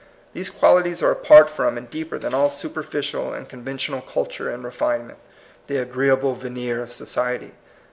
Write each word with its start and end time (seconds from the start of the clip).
These 0.33 0.49
qualities 0.49 1.03
are 1.03 1.11
apart 1.11 1.47
from 1.47 1.77
and 1.77 1.87
deeper 1.87 2.17
than 2.17 2.33
all 2.33 2.49
superficial 2.49 3.33
and 3.35 3.47
conven 3.47 3.75
tional 3.75 4.03
culture 4.03 4.49
and 4.49 4.63
refinement, 4.63 5.19
the 5.67 5.75
agreea 5.85 6.19
ble 6.19 6.33
veneer 6.33 6.81
of 6.81 6.91
society. 6.91 7.51